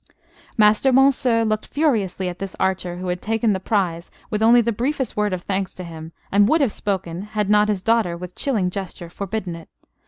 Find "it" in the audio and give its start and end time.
9.55-9.69